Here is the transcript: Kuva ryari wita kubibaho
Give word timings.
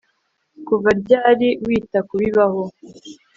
Kuva 0.67 0.89
ryari 1.01 1.47
wita 1.65 1.99
kubibaho 2.09 2.61